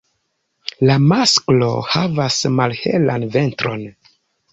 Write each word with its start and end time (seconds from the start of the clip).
La 0.89 0.95
masklo 1.09 1.67
havas 1.89 2.39
malhelan 2.61 3.27
ventron. 3.37 3.85